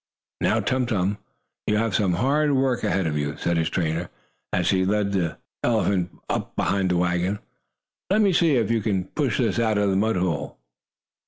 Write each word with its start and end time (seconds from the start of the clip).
"Now, 0.41 0.59
Tum 0.61 0.87
Tum, 0.87 1.19
you 1.67 1.77
have 1.77 1.93
some 1.93 2.13
hard 2.13 2.53
work 2.55 2.83
ahead 2.83 3.05
of 3.05 3.19
you!" 3.19 3.37
said 3.37 3.55
his 3.57 3.69
trainer, 3.69 4.09
as 4.51 4.71
he 4.71 4.83
led 4.83 5.11
the 5.11 5.37
elephant 5.63 6.19
up 6.27 6.55
behind 6.55 6.89
the 6.89 6.97
wagon. 6.97 7.37
"Let 8.09 8.21
me 8.21 8.33
see, 8.33 8.55
if 8.55 8.71
you 8.71 8.81
can 8.81 9.05
push 9.09 9.37
this 9.37 9.59
out 9.59 9.77
of 9.77 9.91
the 9.91 9.95
mud 9.95 10.15
hole." 10.15 10.57